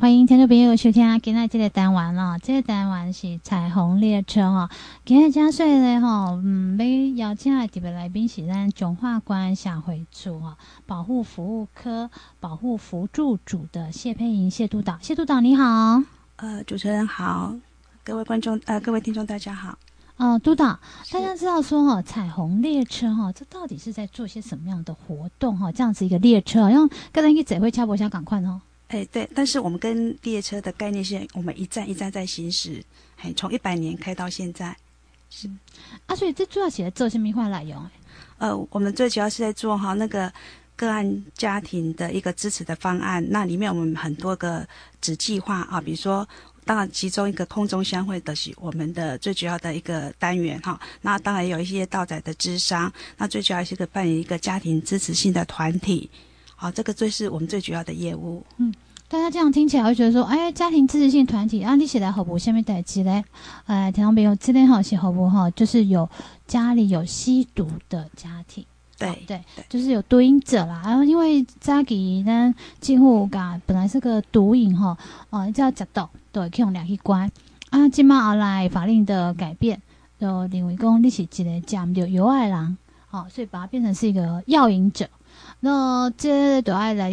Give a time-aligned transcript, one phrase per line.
[0.00, 4.68] 欢迎听众朋友收听今天这个单元哦，这个单元是彩虹列车哦。
[5.04, 6.76] 今天加税的哈，嗯，
[7.16, 12.10] 要邀请的特别来宾是咱中华关社会处哦，保护服务科
[12.40, 16.02] 保护辅助组的谢佩莹谢督导，谢督导你好。
[16.36, 17.54] 呃，主持人好，
[18.02, 19.78] 各位观众呃，各位听众大家好。
[20.16, 20.80] 哦，督导，
[21.12, 25.70] 大家知道说哈，彩虹列车哈，这到底是在做些什么样的活动哈？
[25.70, 28.60] 这样子一个列车，用刚才一指挥掐脖下赶快哦。
[28.94, 32.80] 哎，对，但是我们跟列车的概念是，我们一站一站在行驶，
[33.16, 34.76] 哎，从一百年开到现在，
[35.28, 35.50] 是
[36.06, 37.84] 啊，所以这主要是做什么话来用？
[38.38, 40.32] 呃，我们最主要是在做哈那个
[40.76, 44.64] 个案家庭的一个支持的方案，那里面我们很多个
[45.00, 46.28] 子计划啊，比如说，
[46.64, 56.08] 当然其中一个空中相会的是我们的最主要的一个单元哈，那当然也有一些道仔的智商，那最主要是个扮演一个家庭支持性的团体。
[56.56, 58.44] 好，这个最是我们最主要的业务。
[58.58, 58.72] 嗯，
[59.14, 62.36] 大家这样听起来会觉得说，哎，家庭支持性团体啊，你写来好不？
[62.36, 63.24] 下面带起来，
[63.66, 64.34] 呃，听到没有？
[64.34, 65.48] 这边好写好不好？
[65.52, 66.10] 就是有
[66.48, 68.66] 家里有吸毒的家庭，
[68.98, 70.82] 对、哦、对，对就是有毒瘾者啦。
[70.84, 74.98] 然后因为家里呢，几乎噶本来是个毒瘾哈，
[75.30, 77.30] 哦，叫食毒，对，可以用两去关
[77.70, 77.88] 啊。
[77.88, 79.80] 今嘛后来法令的改变，
[80.18, 85.08] 就认为讲你是一个讲有有爱人，好、哦，所以把它变成是一个药瘾者。
[85.60, 87.12] 那这都爱来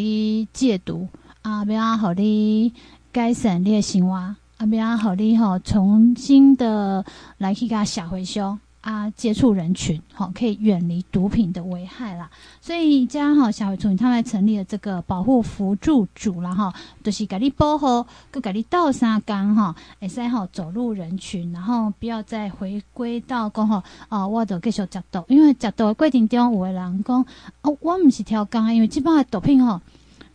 [0.52, 1.08] 戒毒
[1.42, 2.72] 啊，不要好你
[3.12, 7.04] 改善你的生活啊，不要好你吼重新的
[7.40, 12.30] 来去个社会上啊，接触人群，好可以远离毒品的危害啦。
[12.62, 27.26] 所以家吼社会处他们成立了这个保护辅助组啦哈，就是给你保护，搁给你倒三缸哈，会使吼走入人群，然后不要再回归到讲吼啊，我都继续吸毒，因为吸毒的过程中有的人讲
[27.64, 29.82] 哦，我唔是挑工，因为这帮的毒品吼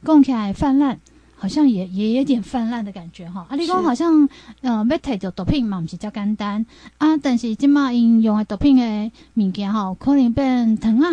[0.06, 0.98] 讲起来泛滥，
[1.34, 3.46] 好像也也有点泛滥的感觉哈。
[3.50, 4.28] 啊，你讲好像
[4.60, 6.64] 呃要摕到毒品嘛，毋是较简单
[6.98, 11.10] 啊，但是这帮应用的毒品的物件吼，可能变糖啊。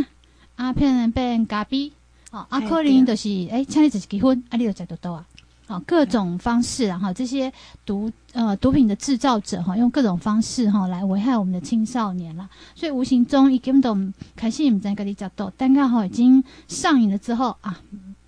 [0.56, 1.92] 啊，片变咖啡，
[2.30, 5.26] 哦，啊，可能就是，诶、欸，请你就是结婚，啊，你就在多多啊，
[5.66, 7.52] 好，各种方式，然后这些
[7.88, 17.80] 毒呃毒品的制造者哈，用各种方式哈来危害我们的青少年啦，所以无形中一根本开始唔在跟你讲多，但刚好已经上瘾了之后啊，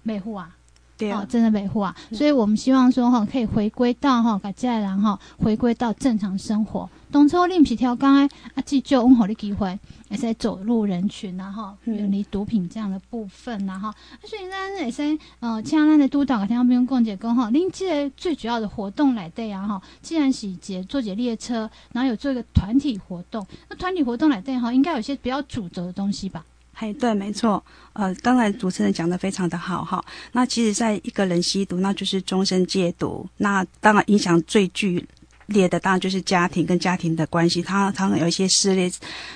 [0.02, 0.55] 没护啊。
[0.98, 1.12] 对。
[1.12, 6.90] 哦，真的维护啊，所以我们希望说哈，可以回归到哈，把家人哈回归到正常生活。
[7.12, 9.80] 当初你不是挑刚诶，啊，记就有好的机会，
[10.10, 26.44] 也是走入人群然后远离毒品这样的部分然后、嗯、所以咱也是呃，像咱的督导，听到不用讲解讲哈，您记得最主要的活动来对啊哈，既然是节坐节列车，然后有做一个团体活动，那团体活动来对哈，应该有些比较主轴的东西吧。
[26.78, 27.64] 嘿，对，没错，
[27.94, 30.04] 呃，刚才主持人讲的非常的好哈。
[30.34, 33.26] 那其实，在一个人吸毒，那就是终身戒毒。
[33.38, 35.08] 那当然影响最剧
[35.46, 38.92] 烈的，当然就是家庭跟家庭的关系，他常常有一些撕裂、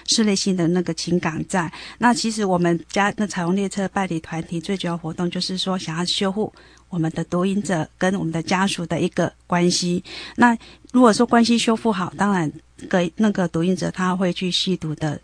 [0.06, 1.72] 撕裂性的那个情感在。
[2.00, 6.52] 那其实我们家那彩虹列车办理团体最主要活动，就是说想要修复
[6.90, 10.04] 我们的毒瘾者跟我们的家属的一个关系。
[10.36, 10.58] 那
[10.92, 12.52] 如果说关系修复好，当然
[12.90, 15.22] 给那个毒瘾者他会去吸毒的。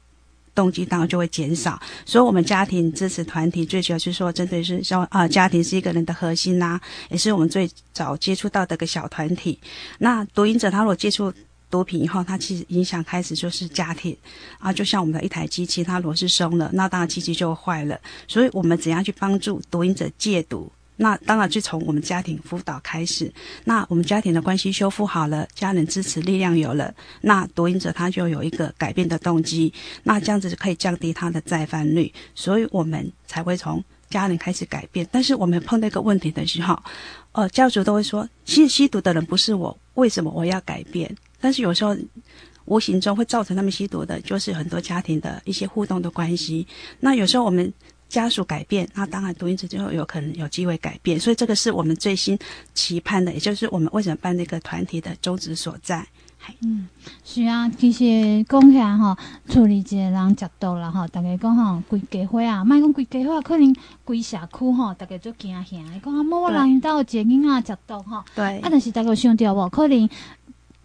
[0.55, 6.79] 动机当然就会减少，所以我们家庭支持团体最主要就是说，针对是说啊，家庭是一个人的核心呐、
[7.09, 9.59] 也是我们最早接触到的个小团体。
[9.99, 11.31] 那毒瘾者他如果接触
[11.69, 14.15] 毒品以后，他其实影响开始就是家庭
[14.59, 17.99] 啊，就像我们的一台机器，它螺丝松了，那当然机器就坏了。
[18.27, 20.71] 所以我们怎样去帮助毒瘾者戒毒？
[20.97, 23.31] 那当然就从我们家庭辅导开始。
[23.65, 29.73] 那我们家庭的关系修复好了，家人支持力量有了，那毒瘾者他就有一个改变的动机。
[30.03, 35.05] 那这样子就可以降低他的再犯率，所以我们才会从家人开始改变。
[35.11, 36.81] 但是我们碰到一个问题的时候，
[37.33, 41.13] 呃，家属都会说，其实吸毒的人不是我，为什么我要改变？
[41.41, 41.95] 但是有时候
[42.65, 46.65] 无形中会造成他们吸毒的，就是很多家庭的一些互动的关系。
[47.01, 47.73] 那有时候我们。
[48.15, 52.39] 家属改变，那当然毒瘾者之后有可能有机会改变，所以这个是我们最新
[52.73, 56.07] 期盼的，也就是我们为什么办这个团体的宗旨所在。
[56.61, 56.87] 嗯，
[57.25, 59.17] 是啊，其实讲起来哈，
[59.49, 63.75] 处理一个人吸毒了哈，大家讲哈，规家伙啊，莫讲规家伙，可能
[64.05, 70.09] 规社区哈，大家都惊吓，讲啊，某人到一个囡仔吸毒哈，对，啊，但是大家有想到无，可能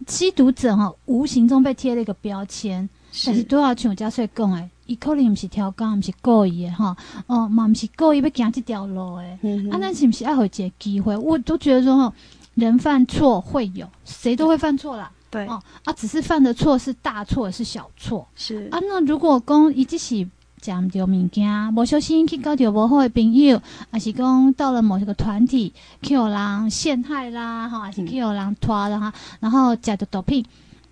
[0.05, 2.89] 吸毒者哈，无形中被贴了一个标签，是
[3.25, 4.69] 但是都要像遮说讲诶。
[4.87, 6.93] 伊可能毋是超工，毋是故意的吼，
[7.27, 9.39] 哦，嘛毋是故意要行即条路诶，
[9.71, 11.15] 啊，咱是毋是爱互一个机会？
[11.15, 12.13] 我都觉得说，吼，
[12.55, 18.67] 人犯错会有，谁都会犯错啦，对，哦，啊，只是犯的错是大错是小错，是。
[18.69, 20.27] 啊，那如果讲伊只是
[20.61, 23.61] 食毋着物件，无小心去交着无好的朋友，
[23.91, 30.45] 还是讲到了某一个团体去互人陷害啦，吼，还是去互人拖啦，哈，然后食着毒品，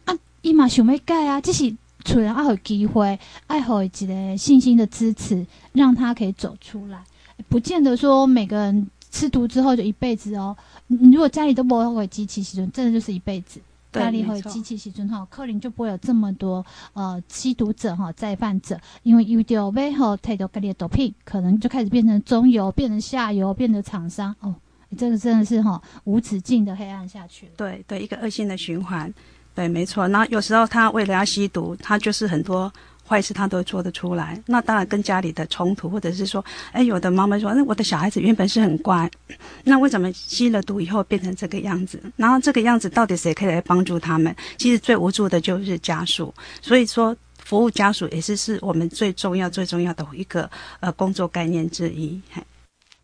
[0.05, 7.03] 啊，伊嘛想要改啊，只是厝人爱予机会，爱予一个信心的支持，让他可以走出来，
[7.47, 10.55] 不见得说每个人吃毒之后就一辈子哦。
[10.87, 13.59] 你如果家里都不会机器时阵，真的就是一辈子。
[13.91, 16.63] 家里会机器时阵哈，可能就不会有这么多
[16.93, 24.53] 呃吸毒者哈再犯者，因为有掉背后太多家里的毒品，可能就开始变成中游，变成下游，变成厂商哦，
[24.95, 27.49] 这个真的是哈无止境的黑暗下去。
[27.57, 29.11] 对对，一个恶性的循环。
[29.59, 30.07] 对，没错。
[30.07, 32.71] 那有时候他为了要吸毒，他就是很多。
[33.09, 39.09] 坏事他都做得出来，那当然跟家里的冲突，或者是说，哎，有的妈妈说，那我的小孩子原本是很乖，
[39.65, 41.99] 那为什么吸了毒以后变成这个样子？
[42.15, 44.35] 然后这个样子到底谁可以来帮助他们？
[44.59, 50.47] 其实最无助的就是家属，所以说服务家属也是是我们最重要最重要的一个
[50.79, 52.21] 呃工作概念之一。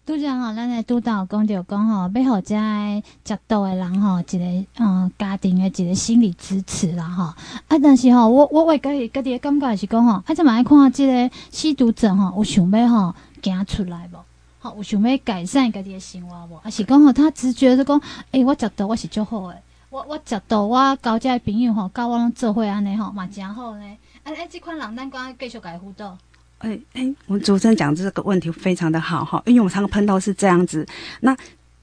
[0.05, 7.23] 都讲吼，咱来督导讲就讲吼，要互遮个食毒的人吼，一个嗯家庭的一个心理支持啦吼。
[7.23, 14.19] 啊，但是吼，我我为家己家己的感觉是讲吼，啊，怎么爱看这个吸毒者吼，有想要吼行出来无？
[14.59, 16.57] 吼，有想要改善家己的生活无？
[16.57, 17.99] 啊，是讲吼，他直觉是讲，
[18.29, 19.59] 诶、欸，我食毒我是足好诶，
[19.89, 23.97] 我我食毒我交这朋友吼，交我拢做伙安尼吼，嘛真好呢。
[24.23, 26.15] 啊，哎，即款人咱讲继续给辅导。
[26.59, 30.87] 哎哎，我们主持人讲这个问题非常的好哈，因为我们常常碰到是这样子。
[31.19, 31.35] 那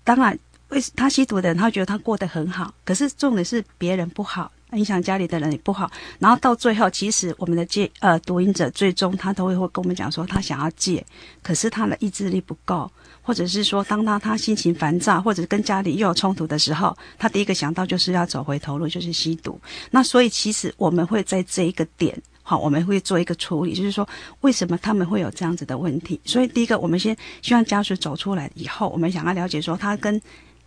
[0.03, 0.37] 当然，
[0.71, 5.91] 为他吸毒的人，他觉得他过得很好，可是重点是别人不好，影响家里的人也不好。
[6.19, 11.05] 然后到最后，其实我们的戒呃毒瘾者，最终他都会会跟我们讲说，他想要戒，
[11.43, 12.91] 可是他的意志力不够，
[13.21, 19.61] 或者是说，当他他心情烦躁，或者跟家里又有冲突的时候，他第一个想到就是要走回头路，就是吸毒。
[19.91, 22.21] 那所以其实我们会在这一个点。
[22.53, 24.07] 好，我们会做一个处理，就是说
[24.43, 26.21] 为什么他们会有这样子的问题。
[26.23, 30.21] 所以第一个，我们先希望家属走出来以后，我们想要了解说他跟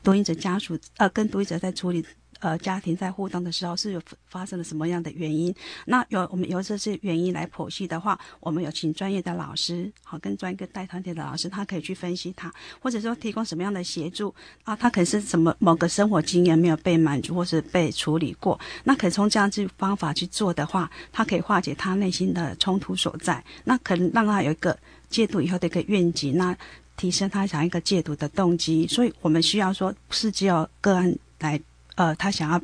[0.04, 2.04] 独行者家属，呃，跟独行者在处理。
[2.40, 5.54] 呃，家庭在互动的时候是有发生了什么样的原因？
[5.86, 14.34] 那有我们由这些原因来剖析的话，我们有请专业的老师，好，跟专业的带团体的老师，他可以去分析他，或者说提供什么样的协助
[14.64, 14.76] 啊？
[14.76, 24.78] 他可能是什么某个生活经验没有被满足，或是被处理过，那可以从这样子方法去做的话，他可以化解他内心的冲突所在，那可能让他有一个
[25.10, 26.56] 戒毒以后的一个愿景，那
[26.98, 28.86] 提升他想一个戒毒的动机。
[28.88, 31.60] 所以我们需要说，不是只有个案来。
[31.96, 32.62] 呃，他想要，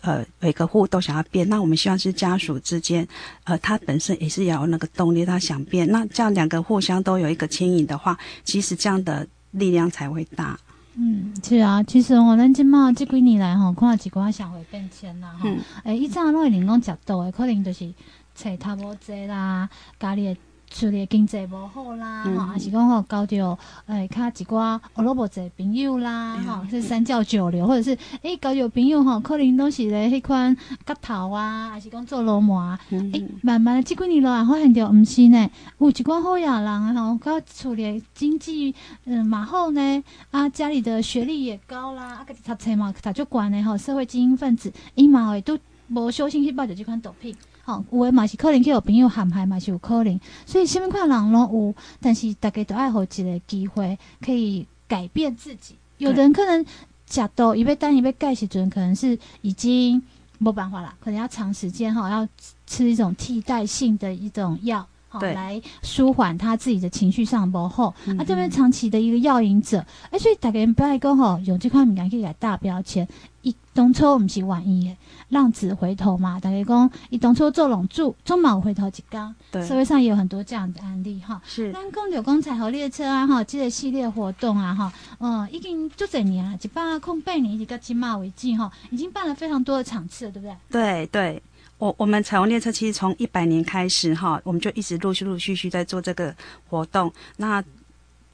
[0.00, 3.06] 呃，每个户都想要变，那我们希望是家属之间，
[3.44, 10.58] 呃，他本身也是要有那个动力，他想变，那这样两个互相都有一个牵引的话，其实这样的力量才会大。
[10.96, 17.92] 嗯，是啊，其实我咱今嘛这几年来吼，看几寡社会变迁啦，吼、嗯，诶、欸，以前拢会人讲食毒诶，可能就是
[18.34, 19.68] 找他无济啦，
[19.98, 20.36] 家里。
[20.74, 30.54] 处理经济无好啦，吼，还是讲吼交着诶，较一寡学了无济朋友啦，吼，是三教九流，或者是诶交着朋友吼，可能拢是咧迄款
[30.84, 35.48] 角头啊，还是讲做流氓啊，诶，慢慢诶，即几年落来发现着毋是呢，
[35.78, 38.74] 有一寡好野人吼，到处理经济
[39.04, 45.56] 嗯嘛好呢，啊，家里的学历也高啦，啊，佮读册嘛读足悬诶吼，社会精英分子，伊嘛会都
[45.86, 47.32] 无小心去买着即款毒品。
[47.64, 55.74] 好，有诶嘛是可能去有朋友陷害嘛是有可能，所以什么款人拢有，但是大家都爱好一个机会，可以改变自己。
[55.96, 56.64] 有的人可能
[57.08, 60.02] 食毒，伊要等伊要改时阵，可能是已经
[60.38, 62.28] 没办法了，可能要长时间哈，要
[62.66, 64.86] 吃一种替代性的一种药。
[65.20, 67.94] 对，来舒缓他自己的情绪上不好。
[68.04, 73.06] 嗯、啊，这边长期的一个药瘾者，哎、欸，所以大家不要讲吼，用这块敏感可以给大标签。
[73.44, 74.96] 一当初我们是万一
[75.28, 79.32] 浪子回头嘛，大家讲一当初做龙柱，终毛回头几缸。
[79.52, 81.40] 对，社会上也有很多这样的案例哈。
[81.46, 81.70] 是。
[81.72, 90.56] 咱讲九公彩虹列车啊，哈，这个系列活动啊，哈，嗯，已经就这年啊，一八空背年一个金马为止哈，已经办了非常多的场次了，对不对？
[90.70, 91.42] 对对。
[91.76, 96.34] 我我们彩虹列车其实从一百年开始哈，我们就一直陆续陆续续在做这个
[96.68, 97.12] 活动。
[97.36, 97.62] 那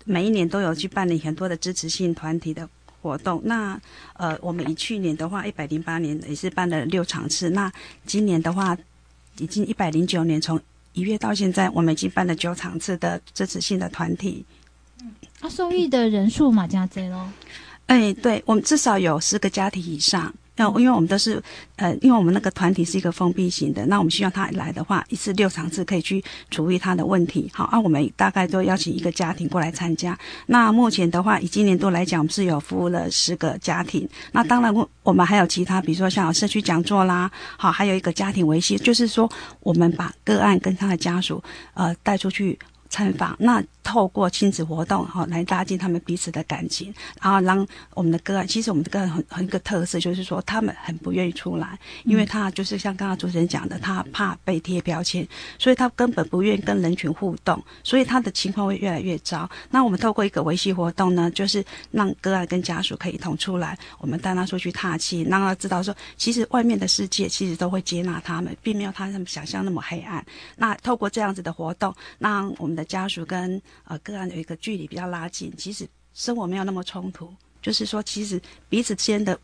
[0.05, 2.69] 每一年都有去办理很多的支持性团体的
[3.00, 3.40] 活动。
[3.45, 3.80] 那
[4.14, 7.50] 呃，我们以去年的话，一百零八年也是办了六场次。
[7.50, 7.73] 那
[8.07, 8.76] 今年的话，
[9.38, 10.61] 已经一百零九年，从
[10.92, 14.45] 一月到现在，我们已经办了九场次的支持性的团体。
[15.00, 17.28] 嗯，啊，受益的人数嘛，加多咯。
[17.87, 20.33] 哎，对，我们至少有十个家庭以上。
[20.61, 21.43] 那因为我们都是
[21.76, 27.50] 呃，因为我们那个团体是一个封闭型的，那我们希望他来的话，一次六场次可以去处理他的问题。
[27.55, 30.19] 好，啊，我们大概都邀请一个家庭过来参加。
[30.45, 34.07] 那目前的话，以今年度来讲，我们是有服务了十个家庭。
[34.33, 39.26] 那当然，我我们还有其他，比如说像社区讲座啦，好，还有一个家庭维系，就是说
[39.61, 42.59] 我们把个案跟他的家属呃带出去。
[42.90, 46.92] 参访，那透过亲子活动哈，来拉近他们彼此的感情，
[47.23, 55.26] 然后让我们的个案，其实我们的个案很很一个特色，就是说他们很不愿意出来，因为他就是像刚刚主持人讲的，他怕被贴标签，
[55.59, 59.49] 所以他根本不愿意跟人群互动，所以他的情况会越来越糟。
[59.70, 70.25] 那我们透过一个维系活动呢，就是让个案跟家属可以同出来，我们带他出去踏青，让他知道说，其实外面的世界其实都会接纳他们，并没有他们想象那么黑暗。
[70.56, 79.38] 那透过这样子的活动，让我们的家属跟呃个案有一个距离比较拉近，其实生活没有那么冲突，就是说其实彼此之间的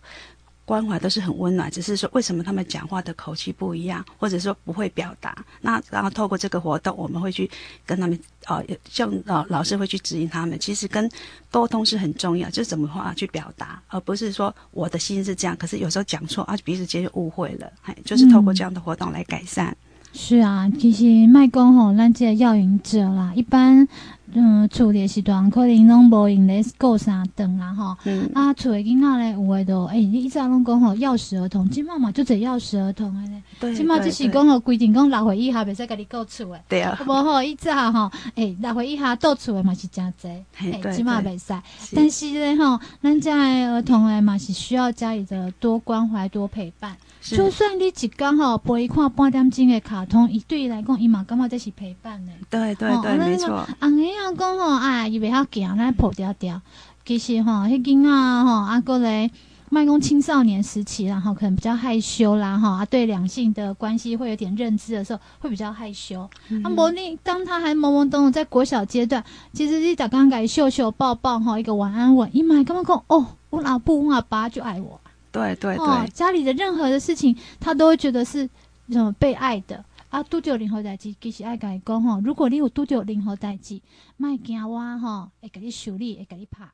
[0.64, 5.44] 关怀都是很温暖，只是说为什么他们讲话的口气不一样，或者说不会表达。
[5.60, 7.48] 那然后透过这个活动，我们会去
[7.84, 11.08] 跟他们呃，像呃老师会去指引他们，其实跟
[11.52, 17.72] 沟通是很重要，就是怎么话去表达，而不是说我的心是这样，可是有时候讲错啊，彼此间就误会了。
[17.82, 19.68] 哎，就是透过这样的活动来改善。
[19.68, 19.76] 嗯
[20.12, 23.86] 是啊，其实卖讲吼，咱这个要引者啦，一般
[24.32, 27.96] 嗯，处理时段可能拢无用咧过三顿啦吼。
[28.04, 28.28] 嗯。
[28.34, 33.42] 啊，厝的囡仔咧有诶都，诶、欸，你以前拢讲吼，钥匙儿童，即满嘛就这钥匙儿童诶咧。
[33.60, 33.74] 对。
[33.74, 36.60] 今嘛只是讲吼，规定讲六岁以下袂使家己过厝诶。
[36.68, 36.98] 对啊。
[37.06, 40.42] 无吼，一直吼，诶，六岁以下到厝诶嘛是诚侪。
[40.54, 40.80] 嘿。
[40.82, 40.92] 对。
[40.94, 41.54] 今嘛袂使。
[41.94, 46.96] 但是咧吼，咱遮诶儿童诶嘛是需要家里的多关怀、多陪伴。
[47.22, 52.32] 就算你一天吼陪伊看半点钟的卡通，伊对伊来讲，伊嘛感觉这是陪伴呢。
[52.48, 53.66] 对对对，哦、没错。
[53.80, 56.60] 昂个样讲吼，哎，伊袂晓行，咱跑掉掉。
[57.04, 59.28] 其实吼，迄囡仔吼，啊，过来
[59.70, 66.28] 卖讲青少年时期，然后可能比较害羞啦，哈，啊，对两性的关系会有点认知的时候，会比较害羞。
[66.48, 75.00] 嗯、啊，无你当他还懵懵懂懂在国小阶段，其实你打刚给秀秀抱抱哈，一个晚安吻，伊嘛感觉讲哦，我老父我阿爸就爱我。
[75.36, 78.48] 对对对、哦，家里的任何的事情，他都会觉得是
[78.88, 80.22] 什么被爱的啊。
[80.22, 83.80] 拄着任何代志，其实爱甲伊讲吼，如果你有拄着任何代志，
[84.16, 86.64] 卖惊我吼，会给你修理，会给你拍。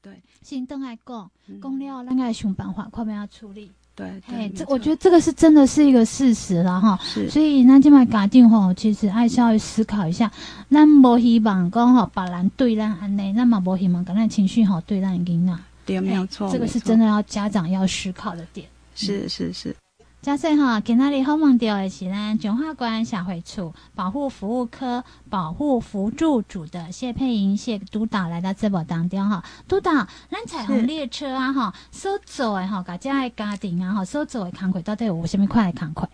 [0.00, 3.72] 对，先等爱讲，讲了，咱爱想办法，快点要处理。
[3.96, 6.96] 对，哎，这我觉得这个是真的是一个事实了哈。
[7.02, 10.30] 是，所以咱今麦家长吼，其实爱稍微思考一下，
[10.70, 15.52] 咱无希望讲吼，别人对咱安尼，咱嘛无希望讲咱情绪好对咱囡仔。
[15.86, 18.68] 对，没有错，这个是真的要家长要思考的点。
[18.96, 19.76] 是是是，
[20.20, 29.44] 嘉穗哈，今仔日好梦到的是咱彰化县社会处保护服务科保护辅助组的谢佩莹谢督导来到节目当中哈。
[29.68, 29.92] 督导，
[30.28, 36.10] 咱彩虹列车啊哈，所做的哈，大家的家庭啊哈，所做的工作到底有什么快的工作？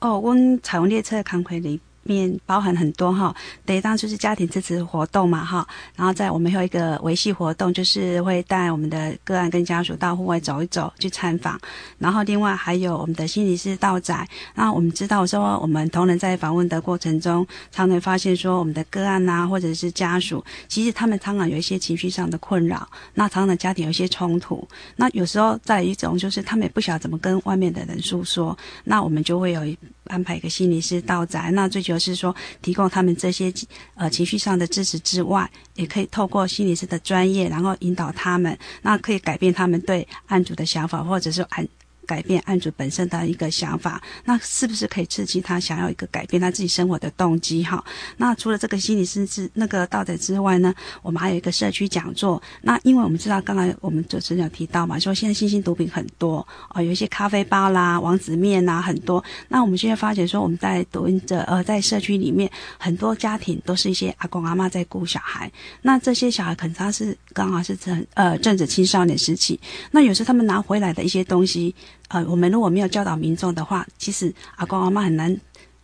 [0.00, 1.80] 哦，我们彩虹列车的工作里。
[2.06, 3.34] 面包含很多哈，
[3.64, 11.60] 等于当就是家庭支持活动嘛哈，然后在我们有一个维系活动，就是会带我们的个案跟家属到户外走一走去参访，
[11.98, 14.28] 然后另外还有我们的心理师到宅。
[14.54, 29.62] 那我们知道说，我们同仁在访问的过程中，常常发现说，我们的个案呐，或者是家属，其实他们常常有一些情绪上的困扰，那常常家庭有一些冲突，那有时候在一种就是他们也不晓得怎么跟外面的人诉说，那我们就会有
[30.06, 31.96] 安排一个心理师到宅，那最主要。
[31.98, 32.32] 是说，
[32.62, 33.52] 提供他们这些
[33.94, 41.66] 呃情绪上的支持之外，也可以透过心理师的专业，然后引导他们，那可以改变他们对案主的想法，或者是案。
[42.06, 47.62] 改变案主本身的一个想法，那是不是可以刺激他想要一个改变他自己生活的动机？
[47.64, 47.84] 哈，
[48.16, 52.40] 那除了这个心理师之那个道德之外呢，我们还有一个社区讲座。
[52.62, 59.22] 那因为我们知道，刚才我们主持人有提到嘛，说现在新兴毒品很多哦，有一些咖啡包啦、王子面呐很多。
[59.48, 65.50] 那我们现在发现说，我们在抖音这呃在社区里面，很多家庭都是一些阿公阿妈在顾小孩。
[65.82, 69.58] 那这些小孩可能他是刚好是正呃正值青少年时期，
[69.90, 71.74] 那有时他们拿回来的一些东西。
[72.08, 75.36] 呃，我们如果没有教导民众的话，其实阿公阿妈很难。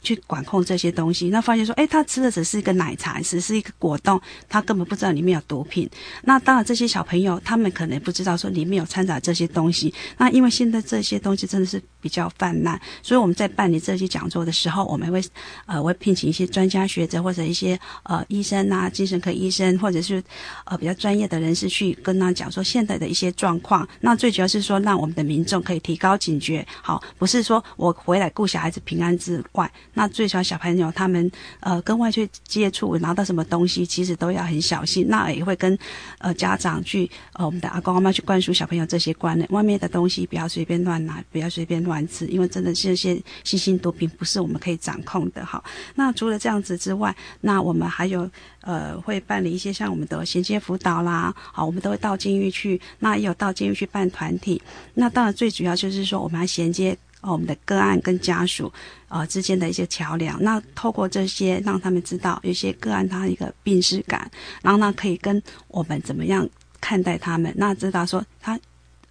[0.03, 5.89] 去管控这些东西，那发现说，哎，他吃的只是一个奶茶，只是一个果冻，他根本不知道里面有毒品。
[6.23, 9.95] 那当然，这些小朋友他们可能不知道说里面有掺杂这些东西。
[10.19, 15.23] 那因为现在这些东西真的是比较泛滥，所以我们在办理这些讲座的时候，我们会
[15.67, 20.23] 呃会聘请一些专家学者或者一些呃医生啊，精神科医生或者是
[20.65, 23.87] 呃比较专业的人士去跟他讲说现在的一些状况。
[24.01, 29.71] 那最主要是说，让我们的民众可以提高警觉，好，不是说我回来顾小孩子平安之外。
[29.95, 31.31] 那最小小朋友他们
[31.61, 35.07] 呃跟外界接触拿到什么东西，其实都要很小心。
[35.09, 35.79] 那也会跟
[36.19, 45.63] 呃家长去呃我们的阿公阿妈去灌输小朋友这些观念，外面的东西不要随便乱拿，不要随便乱吃，因为真的这些新型毒品不是我们可以掌控的哈。
[45.95, 48.29] 那除了这样子之外，那我们还有
[48.63, 54.61] 呃会办理一些像我们的衔接辅导啦，好，我们都会到监狱去，那也有到监狱去办团体。
[54.95, 56.97] 那当然最主要就是说我们还衔接。
[57.23, 58.71] 哦，我们的个案跟家属，
[59.07, 64.29] 呃之间的一些桥梁，那透过这些让他们知道，有些个案他一个病识感，
[64.61, 66.47] 然后呢可以跟我们怎么样
[66.81, 68.59] 看待他们，那知道说他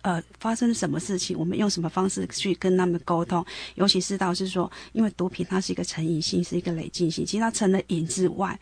[0.01, 8.59] 呃发生什么事情，我们用什么方式去跟他们沟通，尤其是到是说，因为毒品它是一个成瘾性，是一个累进性，其实它成了瘾之外，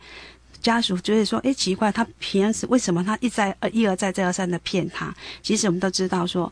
[0.62, 5.12] 家属觉得说，哎奇怪，他平时为什么他一再呃一而再再而三的骗他？
[5.42, 6.48] 其实我们都知道说。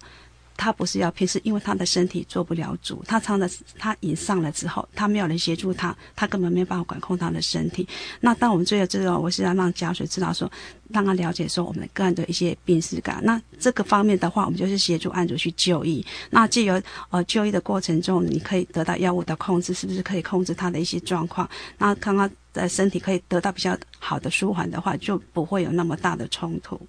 [0.58, 3.00] 他不是要骗，是因为他的身体做不了主。
[3.06, 3.48] 他唱的，
[3.78, 7.88] 他瘾上了之后，他没有人协助他，他根本没有办法管控他的身体。
[8.20, 10.50] 那当我们最后知道，我是要让家属知道说，
[10.90, 13.20] 让他了解说我们个案的一些病史感。
[13.22, 16.04] 那这个方面的话，我们就是协助案主去就医。
[16.28, 21.48] 那借由呃就医的过程中，你可以得到药物的控制，是不是可以控制他的一些状况？
[21.78, 26.80] 那看他的身体可以得到比较好的舒缓的话，就不会有那么大的冲突。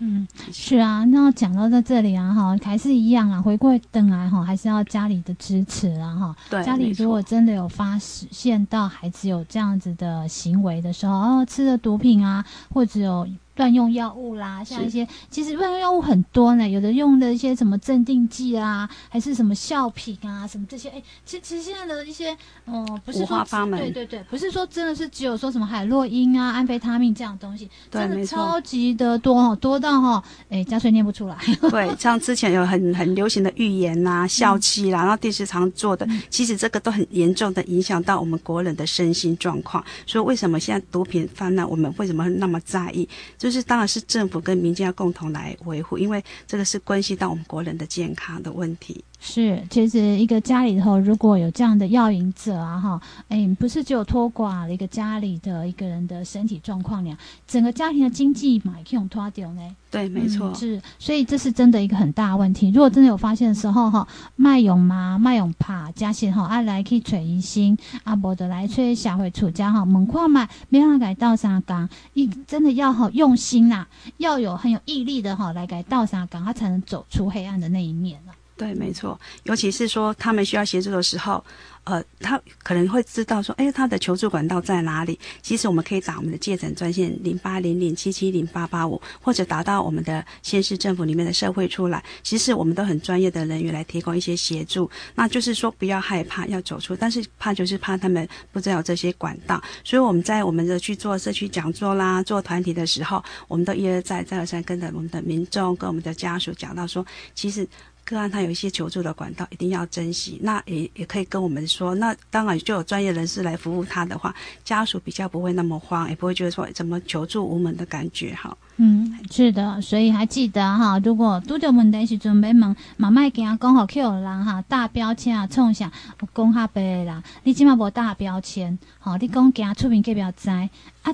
[0.00, 6.36] 嗯，是啊，那讲到在这里啊，哈，还是一样啊，回归等来哈，还是要家里的支持啊，哈。
[6.48, 13.28] 对，家里如果真的有发现到孩子有这样子的行为的时候，哦，吃了毒品啊，或者有。
[13.58, 22.30] 乱用药物啦，像一些其实乱用药物很多呢，有的用的一些什么镇定剂啊，还是什么笑品啊，什么这些，哎，其实其实现在的一些，
[22.64, 31.36] 哦、呃，不是说对对对，不是说真的是只有说什么海洛因啊、安非他命这样的东西，真的超级的多哦，多到哈，哎，家穗念不出来。
[31.68, 39.84] 对，像之前有很很流行的预言呐、啊、笑气啦，然后电视常做的，其实这个都很严重的影响到我们国人的身心状况。
[40.06, 43.08] 所以为什么现在毒品泛滥，我们为什么会那么在意？
[43.36, 49.02] 就就是当然是政府跟民间要共同来维护，因为这个是关系到我们国人的健康的问题。
[49.20, 59.62] 是，其实一个家里头如果有这样的药瘾者啊，哈，哎，不是只有拖垮了一个家里的一个人的身体状况呢，整个家庭的经济嘛，也可以用拖掉呢。
[59.90, 62.70] 对，没错、嗯，是，所以这是真的一个很大的问题。
[62.70, 64.06] 如果真的有发现的时候，哈，
[64.36, 78.32] 卖勇嘛，卖勇怕加线哈，啊来去找医生，啊不得来找社会处家哈，门框嘛，没办法改倒三岗，一真的要好用心呐、啊，要有很有毅力的哈，来改倒三岗，他才能走出黑暗的那一面了。
[78.58, 81.42] 对，没错，尤其是说他们需要协助的时候，
[81.84, 85.16] 呃，他可能会知道说，哎，他的求助管道在哪里？
[85.40, 92.02] 其实我们可以打我们的戒诊专线零八零零七七零八八五，或者打到我们的县市政府里面的社会出来。
[92.24, 94.90] 其实我们都很专业的人员来提供一些协助。
[95.14, 99.62] 那就是说，不要害怕，要走出，但是怕就是怕他们不知道这些管道。
[99.84, 107.66] 所以我们在我们的去做社区讲座啦，做团体的时候，我们都一而再、再而三跟着我们的民众跟我们的家属讲到说，其实。
[108.08, 110.38] 个案他有一些求助的管道，一定要珍惜。
[110.42, 118.56] 那也也可以跟我们说，那当然就有专业人士来服务他的话，家属比较不会那么慌，也不会觉得说怎么求助无门的感觉哈。
[118.78, 125.92] 嗯，是的，所以还记得哈，如果拄着问题时准备问，嘛莫惊讲好去有人哈，大标签啊，冲下
[126.32, 130.68] 讲哈白啦，你起码无大标签，好，你讲惊出面计不要知啊。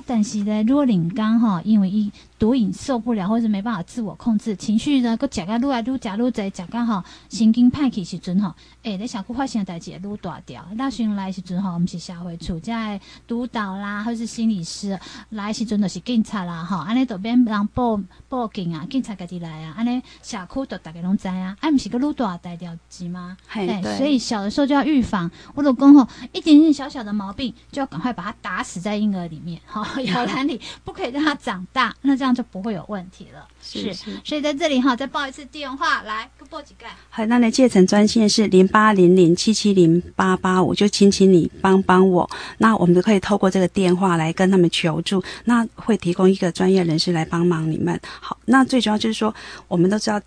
[0.05, 10.65] 但是呢，如果领刚哈，因为伊毒瘾受不了，或是没办法自我控制情绪呢，搁食甲愈来愈食愈侪，食甲吼神经歹去时阵吼，诶，你小区发生的代志会愈大条。
[10.75, 17.35] 那先来时阵吼，我们是社会处在督导啦，或是心理师来时阵就是警察啦，吼，安尼都变。
[17.45, 23.37] 人报报警啊，警察家己来啊，安尼社区都大家拢知啊，哎，不是个愈大带掉机吗？
[23.47, 25.29] 嘿，对，所以小的时候就要预防。
[25.53, 33.47] 我老公吼，一点点小小的毛病就要赶快把它打死在婴儿里面，吼， 摇篮里，不可以让它长大，那这样就不会有问题了。
[33.61, 36.85] 是，是，所以在这里哈，再报一次电话，来，报几个？
[37.09, 42.29] 好，那你戒诊专线是零八零零七七零八八五，就请请你帮帮我。
[42.57, 47.45] 那我们就可以透过这个电话来跟他们求助，那会提供一个专业人士来帮。
[47.45, 49.31] 忙你们好，那最主要就是说，
[49.67, 50.19] 我们都知道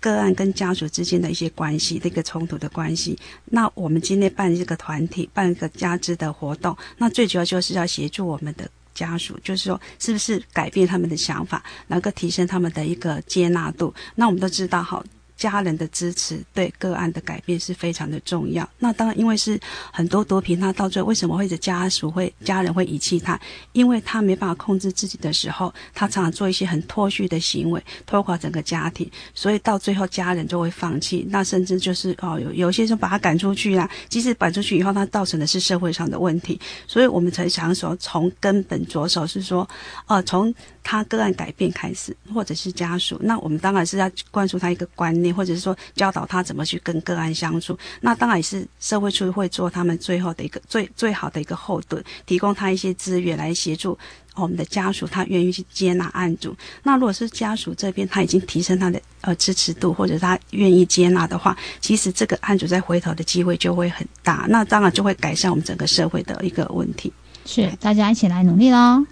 [0.00, 3.16] 个案跟家属之间的一些关系的一个冲突的关系。
[3.44, 13.92] 那我们今天办这个团体，办一个家资的活动，那最主要就是要协助我们的家属，就是说是不是改变他们的想法，能够提升他们的一个接纳度。
[14.14, 15.04] 那我们都知道，哈，
[15.36, 18.68] 家人的支持对个案的改变是非常的重要。
[18.78, 19.58] 那当然，因为是
[19.92, 23.38] 很多毒品，他到最后为什么会是家属会家人会遗弃他？
[23.72, 31.26] 因为他没办法控制自己的时候，他常常做一些很脱序的行为，拖垮整个家庭，所以到最后家人就会放弃。
[31.28, 36.60] 那甚至就是哦，有有些时候把他赶出去啊，即使赶出去以后，他造成的是社会上的问题。
[36.86, 39.68] 所以我们才想说，从根本着手是说，
[40.06, 45.34] 哦、从他个案改变开始，或者是家属，那我们当然是要灌输他一个观念。
[45.34, 53.98] 或者是说教导他怎么去跟个案相处，那当然也是社会处会做他们最后的一个最最好的一个后盾，提供他一些资源来协助
[54.36, 56.54] 我们的家属，他愿意去接纳案主。
[56.84, 67.12] 那如果是家属这边他已经提升他的呃支持度，或者他愿意接纳的话，其实这个案主再回头的机会就会很大，那当然就会改善我们整个社会的一个问题。
[67.44, 69.04] 是，大家一起来努力喽。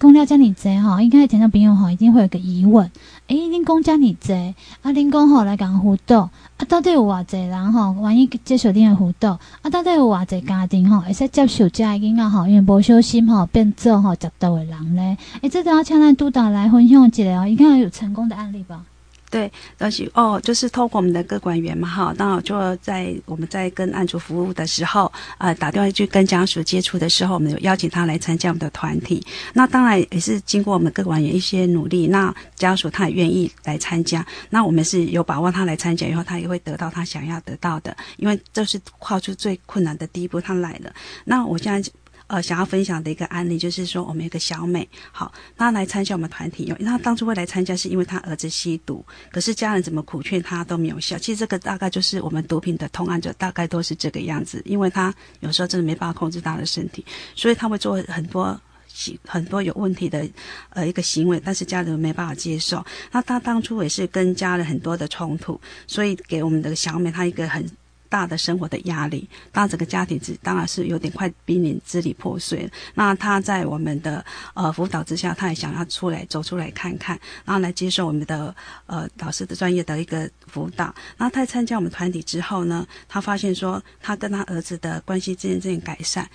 [0.00, 2.88] 公料家里贼哈，应该听到朋友吼，一定会有个疑问：
[3.26, 15.02] 诶、欸，恁讲遮尔济，啊，恁讲吼来讲辅导，啊，到底有偌济人吼，万一接受恁的辅导，啊，到底有偌济家庭吼，会使接受遮个囡仔吼，因为无小心吼变做吼执刀的人咧？
[15.02, 18.84] 诶、欸，这都要请咱督导来分享一下哦，应该有成功的案例吧？
[19.30, 29.22] 对，而且哦，就是透过我们的各管员嘛，哈，那就在我们在跟案主服务的时候，呃，打电话去跟家属接触的时候，我们有邀请他来参加我们的团体。
[29.52, 34.24] 那当然也是经过我们各管员一些努力，那家属他也愿意来参加。
[34.48, 40.92] 那我们是有把握他来参加以后，他也会得到他想要得到的，因为这是跨出最困难的第一步，他来了。
[41.24, 41.90] 那我现在。
[42.28, 51.16] 呃，想要分享的一个案例就是说，我们有个小美，好，她来参加我们团体，因为她当初会来参加是因为她儿子吸毒，可是家人怎么苦劝她都没有效。
[51.16, 57.02] 其实这个大概就是我们毒品的通案者，大概都是这个样子，因为他有时候真的没办法控制他的身体，
[57.34, 60.28] 所以他会做很多行很多有问题的
[60.68, 62.84] 呃一个行为，但是家人没办法接受。
[63.10, 67.66] 那他当初也是跟家人很多的冲突，所以给我们的小美她一个很。
[68.08, 72.70] 大的生活的压力，当整个家庭是当然是有点快濒临支离破碎。
[72.94, 78.54] 那他在我们的呃辅导之下，他也想要出来走出来看看，然后来接受我们的
[78.86, 80.94] 呃老师的专业的一个辅导。
[81.16, 86.28] 然后他参加我们团体之后呢，他发现说他跟他儿子的关系渐渐渐渐改善。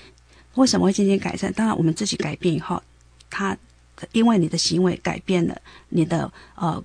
[0.56, 1.52] 为什么会渐渐改善？
[1.54, 2.82] 当然我们自己改变以后，
[3.30, 3.58] 他
[4.12, 5.60] 因为你的行为改变了，
[5.90, 6.84] 你的呃。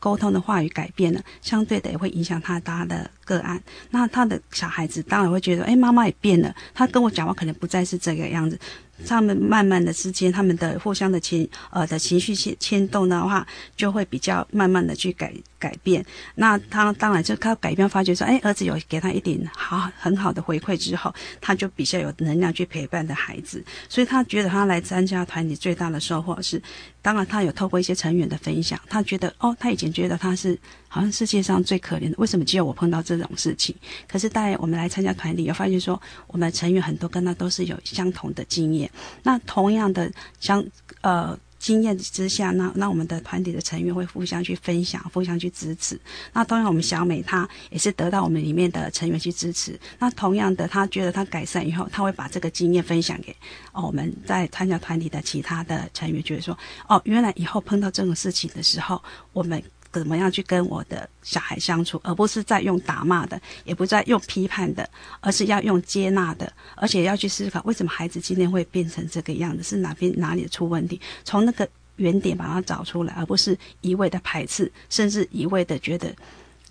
[0.00, 3.60] 沟通的话语改变了，相对的也会影响他他的个案。
[3.90, 8.58] 那他的小孩子当然会觉得，哎，妈妈也变了，他跟我讲话可能不再是这个样子。
[9.06, 16.04] 他们慢慢的之间，他们的互相的情呃的情绪牵牵动的话，就会比较慢慢的去改改变。
[16.34, 23.64] 那他当然就他改变，发觉说，哎，儿子有给他一点好很好的回馈之后，他就比较有能量去陪伴的孩子。
[23.88, 26.60] 所以他觉得他来参加团体最大的收获是，
[27.00, 33.74] 当然他有透过一些成员的分享，他觉得哦，他以前觉得他是好像世界上最可怜的，为什么只有我碰到这种事情？
[34.08, 38.90] 可是带我们来参加团体，有发现说，我们成员很多跟他都是有相同的经验。
[39.22, 40.64] 那同样的相
[41.02, 46.00] 呃经验之下，那那我们的团体的成员会互相去分享，互相去支持。
[46.32, 49.78] 那同样，我们小美她也是得到我们里面的成员去支持。
[49.98, 53.36] 那同样的，她觉得她改善以后，她会把这个经验分享给
[53.72, 56.56] 哦我们在参加团体的其他的成员，觉得说
[56.88, 59.62] 哦，原来以后碰到这种事情的时候，我们。
[59.92, 64.88] 怎么样去跟我的小孩相处，而不是在用打骂的，也不在用批判的，
[65.20, 76.14] 而是要用接纳的，而且要去思考为什么孩子今天会变成这个样子，是哪边哪里出问题，从那个原点把它找出来，而不是一味的排斥，甚至一味的觉得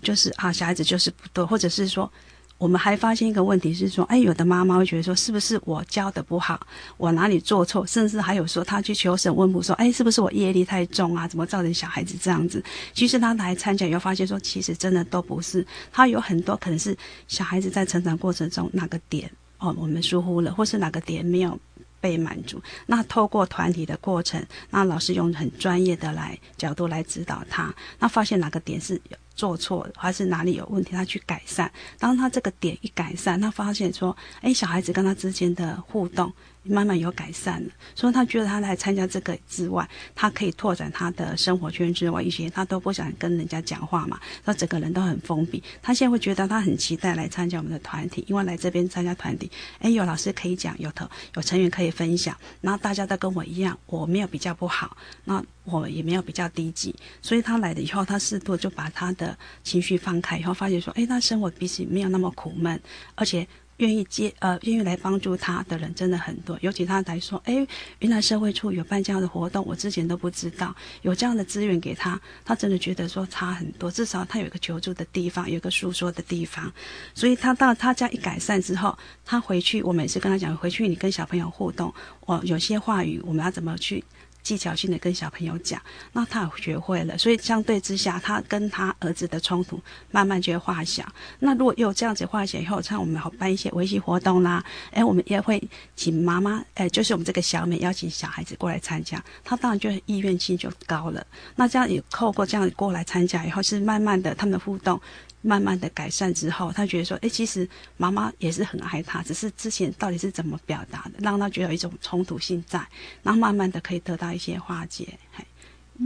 [0.00, 2.10] 就是啊，小孩子就是不对，或者是说。
[2.58, 6.60] 我们还发现一个问题是说，哎，有的妈妈会觉得说，是不是我教的不好，
[6.96, 11.28] 我哪里做错，甚至还有说，她去求神问卜说，哎，是不是我业力太重啊？
[11.28, 12.62] 怎么造成小孩子这样子？
[12.92, 16.96] 其实她来参加以后发现说，其实真的都不是，她有很多可能是
[17.28, 21.56] 小孩子在成长过程中哪个点哦，我们疏忽了，或是哪个点没有
[22.00, 22.62] 被满足。
[22.86, 29.00] 那透过团体的过程，那老师用很专业的来角度来指导他，那发现哪个点是。
[29.38, 31.70] 做错还是哪里有问题，他去改善。
[31.96, 36.32] 当他这个点一改善，他发现说，哎，小孩子跟他之间的互动。
[36.68, 45.62] 慢慢有改善了，所以他觉得他来参加这个之外，他可以拓展他的生活圈之外一些，他都不想跟人家讲话嘛，他整个人都很封闭。
[45.82, 62.80] 他现在会觉得他很期待来参加我们的团体，因为来这边参加团体，哎，有老师可以讲，有头有成员可以分享，然后大家都跟我一样，我没有比较不好，那我也没有比较低级，所以他来了以后，他适度就把他的情绪放开，以后发现说，哎，他生活比起没有那么苦闷，
[63.14, 63.46] 而且。
[63.78, 67.66] 愿意接呃愿意来帮助他的人真的很多，尤其他来说，哎，
[68.00, 76.72] 原来社会处有办这样的活动，我之前都不知道有这样的资源给他，他真的觉得说差很多，至少他有一个求助的地方，有一个诉说的地方，
[77.14, 81.92] 所以他到他家一改善之后，他回去，我每次跟他讲，回去你跟小朋友互动，
[82.26, 84.04] 我有些话语我们要怎么去。
[84.42, 85.80] 技巧性的跟小朋友讲，
[86.12, 91.04] 那他也学会了，所以相对之下，他跟他儿子的冲突慢慢就会化小。
[91.40, 95.62] 那如果有这样子化小以后，像我们好办一些维系活动啦，哎，我们也会
[95.94, 101.26] 请妈妈，哎，就是我们这个小美邀请小孩子过来参加，他当然就意愿性就高了。
[101.56, 105.00] 那这样也透过这样过来参加以后，是慢慢的他们的互动。
[105.40, 112.78] 慢慢的改善之后，他觉得说，哎，其实妈妈也是很爱他，只是之前到底是怎么表达的，让他觉得有一种冲突性在，
[113.22, 115.16] 然后慢慢的可以得到一些化解。
[115.32, 115.44] 嘿，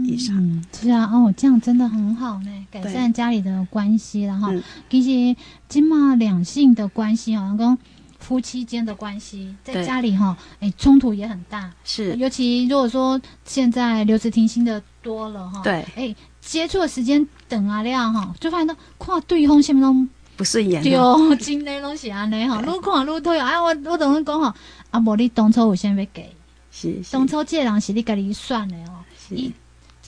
[0.05, 4.53] 以上，嗯，是啊，哦，这样真的很好呢，改善家里的关系，然后
[4.90, 7.79] 其实起码两性的关系，好像跟
[8.18, 16.14] 夫妻间的关系，在家里哈，哎，冲突也很大，是，尤其如果说现在留职停薪的多了哈，对，哎。
[16.43, 23.45] 接触的时间长啊了哈，就发现到看对方什么拢不顺眼，对哦， 真的拢是安尼哈， 愈看愈讨厌。
[23.45, 24.53] 哎，我我同你讲吼，
[24.91, 26.35] 啊，无你当初有啥要给？
[26.71, 29.35] 是，是当初这个人是你家己选的哦，是。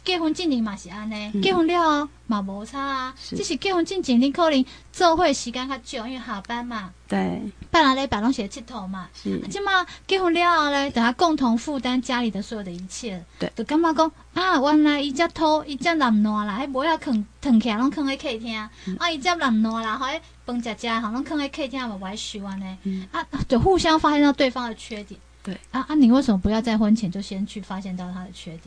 [0.05, 6.93] 结婚进前嘛是安尼，嗯、结婚了后嘛无差啊，只是结婚进前你可能做伙时间较少，因为下班嘛。
[7.09, 7.41] 对。
[7.71, 9.09] 别人咧，别拢是佚佗嘛。
[9.15, 9.41] 是。
[9.49, 13.25] 即嘛结婚了后咧，等下共同负担家里的所有的一切。
[13.39, 13.51] 对。
[13.57, 18.69] 就感觉讲啊，原来伊遮土，伊遮烂烂啦，迄尾仔囥囥起来拢囥喺客厅。
[18.87, 22.77] 嗯、啊，伊遮烂烂啦，迄饭食食吼拢囥喺客厅，嘛无爱收安尼。
[22.83, 23.09] 嗯。
[23.11, 25.19] 啊，就互相发现到对方的缺点。
[25.43, 25.59] 对。
[25.71, 28.65] 啊啊，你为什么不要在婚前就先去发现到他的缺点？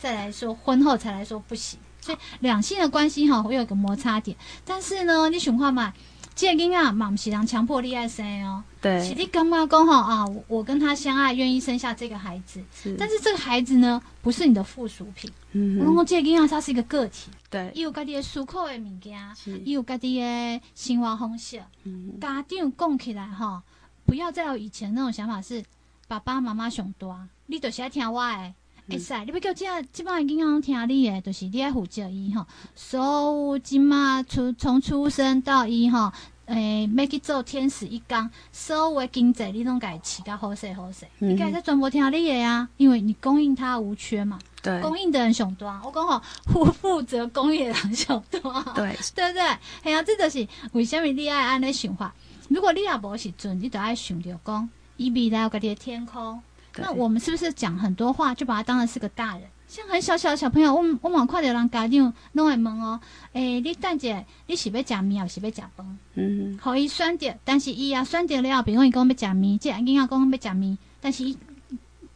[0.00, 4.34] 再来说婚后才来说不行，所以两性的关系哈会有个摩擦点。
[4.64, 5.92] 但是呢，你想看嘛，
[6.34, 10.26] 这个囡仔嘛不是人强迫你爱生哦，对，是你干嘛讲哈啊？
[10.48, 12.96] 我跟他相爱，愿意生下这个孩子，是。
[12.98, 15.30] 但是这个孩子呢，不是你的附属品。
[15.52, 15.86] 嗯哼。
[15.86, 19.20] 我讲这个囡仔他是一个个体，对，伊有家己的思考的物件，
[19.66, 21.62] 伊有家己的生活方式。
[21.84, 22.18] 嗯。
[22.18, 23.62] 家长讲起来哈，
[24.06, 25.62] 不要再有以前那种想法，是
[26.08, 28.54] 爸爸妈妈上大，你就是爱听我的。
[28.90, 32.46] 会使，你要叫这这帮囡仔听你的，就是你爱负责伊吼。
[32.74, 36.12] 所有即马出从出生到伊吼，
[36.46, 44.38] 诶，要去做天使一工，所有诶经济你拢家饲甲好势好势，你家在全部听你的啊，因为你供应他无缺嘛。
[44.62, 44.80] 对。
[44.82, 48.40] 供应的人上大，我讲吼，负 负责供应的人上大。
[48.74, 48.96] 对。
[49.14, 49.42] 对不对？
[49.84, 52.14] 系啊，这就是为什么你爱安尼想法。
[52.48, 56.42] 如果你也无时阵，你就爱想着讲，伊未来有家己的天空。
[56.80, 59.42] 那我们是不是讲很多话就把他当成是个大人？
[59.68, 63.00] 像很小小的小朋友，我我蛮快的人家长拢会问哦，
[63.34, 65.98] 诶、欸，你等下你是要食面还是要食饭？
[66.14, 71.36] 嗯，可以选择，但是伊啊选择了，比如讲伊讲要食面，即个囡仔讲要食面，但是伊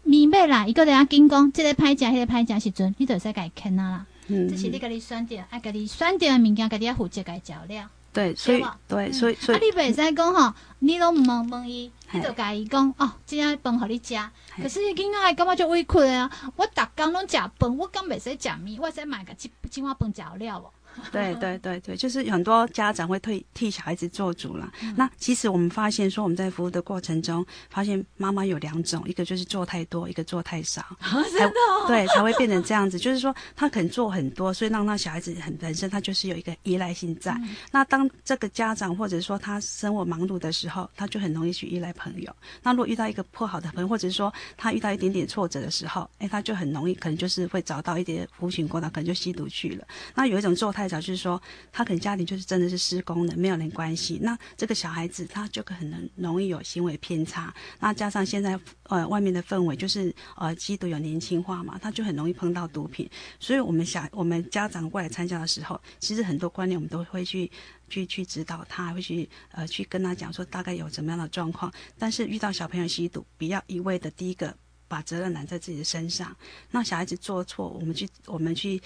[0.03, 4.07] 面要来，伊个人紧讲，即个歹食，迄个歹食时阵，你就使家己啃啊啦。
[4.27, 7.89] 嗯，这是你家己选择，爱家己选择的物件，家己要负责家己照料。
[8.15, 14.15] 对，所以对，所以所以，啊，你袂使讲吼，你拢毋问问伊，你就甲伊讲哦，即仔饭互你食。
[14.57, 20.71] 可是囡仔感觉就委屈啊，我逐工拢食饭，我敢袂使食面，我使买个即即碗饭食了无？
[21.13, 24.73] 对对对对，就是很多家长会替替小孩子做主了。
[24.83, 31.87] 嗯、那其实我们发现说，我们在服务的过程中，发现妈妈有两种，一个就是做太多，一个做太少，啊、 真的、哦？
[31.89, 32.99] 对，才会变成这样子。
[32.99, 37.33] 就是说，他肯做很多，所以让他小孩子很本身他就是有一个依赖性在。
[37.33, 42.35] 嗯、那当这个家长或者说他生活忙碌的时候，他就很容易去依赖朋友。
[42.63, 49.85] 那如果遇到一个不好的朋友，或者是说他遇到一点点挫折的时候，哎，他就很容易可能就是会找到一点狐群狗党，可能就吸毒去了。
[50.15, 50.84] 那有一种做太。
[50.85, 51.41] 代表就是说，
[51.73, 54.19] 他可能家里就是真的是失功的，没有人关系。
[54.23, 57.53] 那这个小孩子他就可能容易有行为偏差。
[57.81, 63.09] 那加上现在呃外面的氛围就是呃吸毒有年轻化嘛，他就很容易碰到毒品。
[63.41, 67.51] 所以我们想，我们家长过来参加的时候，其实很多观念我们都会去
[67.89, 71.73] 去去指导他，会去呃去跟他讲说大概有怎么样的状况。
[71.99, 74.55] 但是遇到小朋友吸毒，不要一味的第一个
[74.87, 76.37] 把责任揽在自己的身上。
[76.71, 78.79] 那小孩子做错，我们去我们去。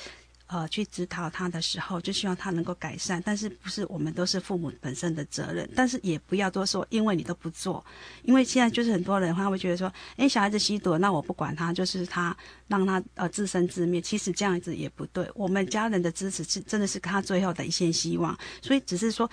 [0.49, 7.85] 呃，去指导他的时候，就希望他能够改善，但是不是我们都是父母本身的责任，但是也不要多说，因为你都不做，
[8.23, 19.31] 因为现在就是很多人他会觉得说，诶，小孩子吸毒，那我不管他，就是他让他呃自生自灭，其实这样子也不对，我们家人的支持是真的是他最后的一线希望，所以只是说。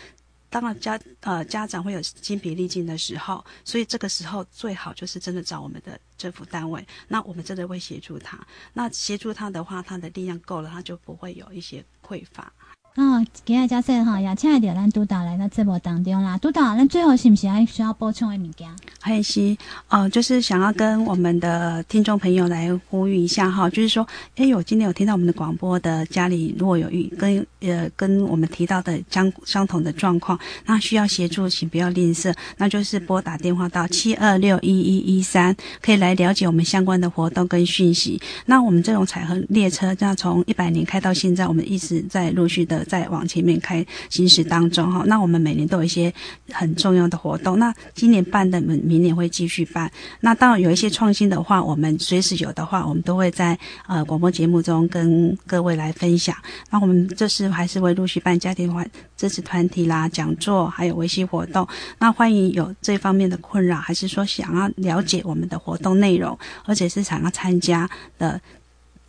[0.55, 8.39] 当然家呃家长会有精疲力尽的时候，所以这个时候最好就是真的找我们的政府单位，那我们真的会协助他。
[8.71, 12.53] 那协助他的话，他的力量够了，他就不会有一些匮乏。
[12.95, 16.38] 啊，今日嘉穗哈，也请到咱督导来到节目当中啦。
[16.38, 18.69] 督导，咱最后是不是还需要补充的物件？
[19.01, 19.58] 还是
[19.89, 38.21] 哦、就是想要跟我们的听众朋友来呼吁一下哈，就是说，哎，有今天有听到我们的广播的家里如果有遇跟呃跟我们提到的相相同的状况，那需要协助，请不要吝啬，那就是拨打电话到七二六一一一三，可以来了解我们相关的活动跟讯息。
[38.45, 42.85] 那我们这种彩虹列车，那从一百年开到现在，我们一直在陆续的。
[42.86, 46.13] 在往前面开行驶当中哈，那我们每年都有一些
[46.52, 47.60] 很重要的活动。
[47.60, 49.91] 那今年办的，明明年会继续办。
[50.21, 56.36] 那当然有一些创新的话，我们随时有的话，我们都会在呃广播节目中跟各位来分享。
[56.69, 61.67] 那我们这次还是会陆续办家庭环支持团体啦、讲座，还有维系活动。
[62.00, 68.39] 那欢迎有这方面的困扰，还是说想要了解我们的活动内容，而且是想要参加的。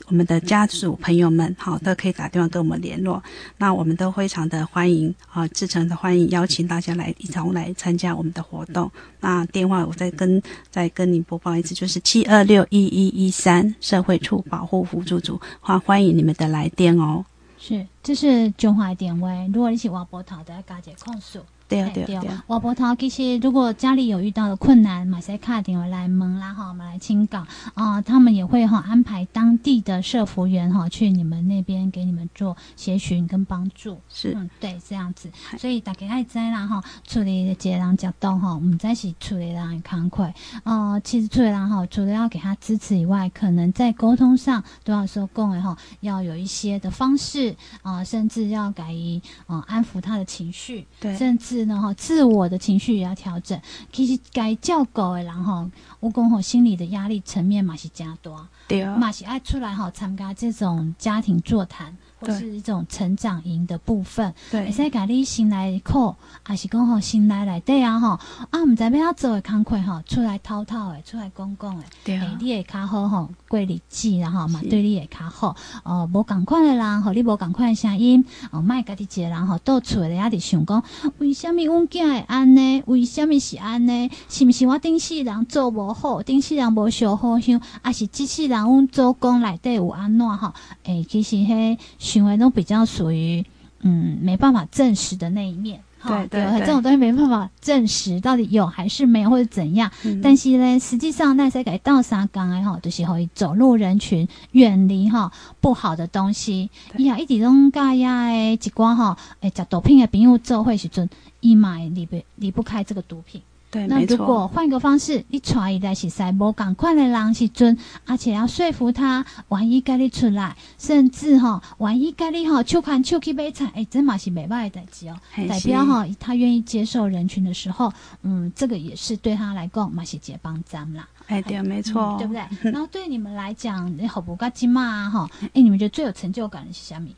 [0.08, 3.22] 我们的家属朋友们，好，都可以打电话跟我们联络。
[3.58, 8.90] 那我们都非常的欢迎啊，至诚的欢迎，邀请大家来一同来参加我们的活动。
[9.20, 10.40] 那电话我再跟
[10.70, 17.24] 再跟您播报一次，就是七二六一一一三社会处保护辅助组，欢欢迎你们的来电哦。
[17.58, 21.40] 是，这是中华电话，如果你是外婆头的，加一个控诉。
[21.68, 22.44] 对啊，对啊，对啊。
[22.46, 34.00] 外婆头其实如果家里有遇到的困难，马赛卡电话来蒙啦哈，我们来请教啊，他们也会哈安排当地的社服员哈去你们那边给你们做协寻跟帮助。
[34.08, 35.28] 是，嗯，对，这样子。
[35.58, 41.00] 所以大家爱知啦哈，处理的接人角度哈，我们在是处理人慷慨啊。
[41.00, 51.55] 其实处理人哈，除了要给他支持以外，可能在沟通上都要说共诶哈，要有一些的方式啊，甚至要改以啊安抚他的情绪，对，甚至。
[51.56, 53.58] 是呢哈，自我的情绪也要调整。
[53.90, 55.68] 其实该叫狗的人哈，
[56.00, 61.96] 我讲吼，心理的压力层面嘛是加多，对啊，嘛是爱出来哈参加这种家庭座谈。
[62.26, 66.14] 或是一种成长营的部分，对，会使家里心内苦，
[66.48, 68.18] 也是讲吼心内内底啊吼
[68.50, 75.54] 啊，毋知要要做的工课吼，出来滔滔的，出来讲讲的，对啊，欸、你会较好吼，过日子然后嘛，对你会较好。
[75.84, 80.82] 哦，无共款的人吼，你无共款的声音，哦，莫家己一个人吼，倒厝的也伫想讲，
[81.18, 82.82] 为什么阮囝会安呢？
[82.86, 84.10] 为什么是安呢？
[84.28, 90.52] 是毋是我顶世人做无好，顶世人无小好想，还是即世人阮做工内底有安怎吼？
[90.84, 91.78] 诶、欸，其实迄。
[92.16, 93.44] 行为都比较属于
[93.80, 99.90] 嗯没办法证实的那一面，对对，对，这种东西没办法证实到底有还是没有或者怎样。
[100.02, 106.70] 嗯、但是呢，实际上那些给倒沙缸哎哈，就是可以走入人群，远离哈不好的东西。
[106.96, 113.42] 伊啊一直拢甲呀诶，一寡哈诶，食毒品的朋友做会时阵，伊嘛离不离不开这个毒品。
[113.68, 117.76] 对，那如果换个方式，你带伊来是在无共款的人时阵，
[118.06, 125.16] 而且要说服他，万一跟你出来，甚至哈，万一跟你哈，手牵手去买菜，哎，这嘛是没办法的代志哦。
[125.48, 131.06] 代表哈，他愿意接受人群的时候，嗯，这个也是对他来讲嘛是结帮咱啦。
[131.26, 132.42] 哎，对，没错、嗯，对不对？
[132.70, 135.28] 然后对你们来讲，你好不嘎吉嘛哈？
[135.52, 137.14] 哎，你们觉得最有成就感的是虾米？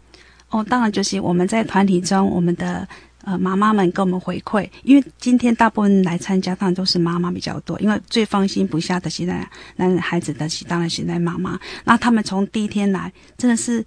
[0.48, 2.88] 哦，当然就是我们在团体中，我们的。
[3.28, 13.84] 呃，妈妈们给我们回馈，因为今天大部分来参加，当然都是妈妈比较多，因为最放心不下的现在，男孩子的当然现在妈妈，那他们从第一天来，真的是，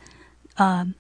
[0.54, 0.94] 呃。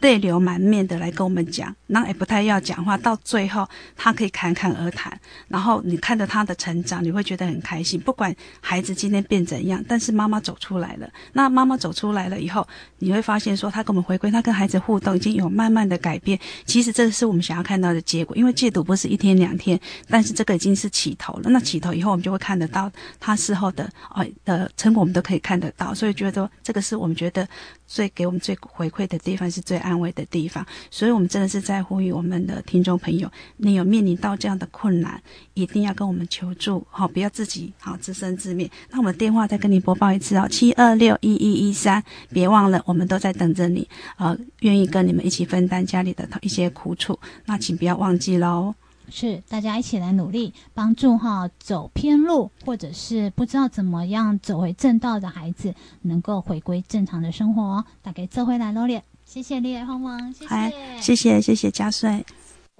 [0.00, 7.98] 泪流满面的来跟我们讲，那也不太要讲话，到最后他可以侃侃而谈，然后你看着他的成长，你会觉得很开心。
[8.00, 11.10] 不管孩子今天变怎样，但是妈妈走出来了。
[11.32, 12.66] 那妈妈走出来了以后，
[12.98, 16.38] 你会发现说，他跟我们回归，他跟孩子互动已经有慢慢的改变。
[16.66, 21.50] 其实这是我们想要看到的结果，因为戒毒不是一天两天，但是这个已经是起头了。
[21.50, 25.94] 那起头以后，我们就会看得到他事后的哦的成果，我们都可以看得到。
[25.94, 27.48] 所以觉得这个是我们觉得
[27.86, 29.62] 最给我们最回馈的地方是。
[29.62, 35.22] 最安慰的地方，所以我们真的是在呼吁我们的听众朋友，你有面临到这样的困难，
[35.54, 38.68] 一定要跟我们求助，好，不要自己好自生自灭。
[38.90, 48.74] 那我们电话再跟你播报一次哦，七二六一一一三，别忘了，我们都在等着你，呃，愿意跟你们一起分担家里的一些苦楚，那请不要忘记喽。
[49.12, 57.84] 是，大家一起来努力，帮助哈走偏路或者是不知道怎么样走回正道的孩子，能够回归正常的生活。
[58.02, 58.88] 大概这回来喽。
[59.24, 62.24] 谢谢你，红红，谢谢，谢谢，谢谢嘉穗。